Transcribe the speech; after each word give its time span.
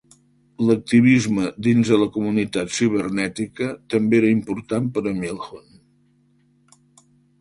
L'activisme 0.67 1.43
dins 1.67 1.91
de 1.93 1.99
la 2.03 2.07
comunitat 2.15 2.73
cibernètica 2.77 3.69
també 3.95 4.19
era 4.21 4.33
important 4.37 4.89
per 4.97 5.05
a 5.13 5.15
Milhon. 5.19 5.81